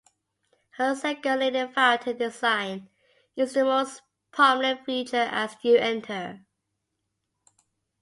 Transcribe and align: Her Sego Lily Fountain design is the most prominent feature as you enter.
Her 0.77 0.95
Sego 0.95 1.35
Lily 1.37 1.71
Fountain 1.71 2.17
design 2.17 2.89
is 3.35 3.53
the 3.53 3.63
most 3.63 4.01
prominent 4.31 4.83
feature 4.83 5.29
as 5.31 5.55
you 5.61 5.75
enter. 5.77 6.43